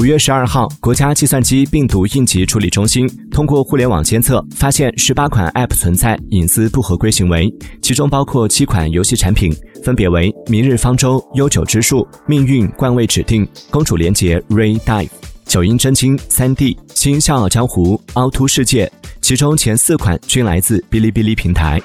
[0.00, 7.52] 五月十二号，国家计算机病毒应急处理中心通过互联网监测，发现十八款 App 存在隐私不合规行为，
[7.82, 15.04] 其中包括七款游戏产品，分别为《明日方舟》《悠久之树》《命运冠位指定》《公主连结 Ray Dive》
[15.44, 18.86] 《九阴真经》三 D《新笑傲江湖》《凹凸世界》，
[19.20, 21.78] 其中前四款均来自哔哩哔哩平台。